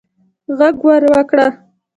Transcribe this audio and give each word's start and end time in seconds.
ږغ 0.57 0.75
ور 0.87 1.03
وکړه 1.13 1.47